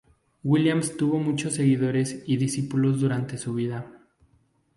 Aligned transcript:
Williams 0.43 0.97
tuvo 0.97 1.19
muchos 1.19 1.53
seguidores 1.53 2.23
y 2.25 2.37
discípulos 2.37 2.99
durante 3.01 3.37
su 3.37 3.53
vida. 3.53 3.85